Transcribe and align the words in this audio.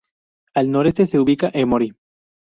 Al 0.55 0.71
noreste 0.71 1.05
se 1.05 1.19
ubica 1.19 1.51
Emory. 1.53 1.93